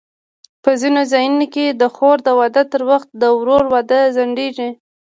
[0.63, 4.69] په ځینو ځایونو کې د خور د واده تر وخته د ورور واده ځنډېږي.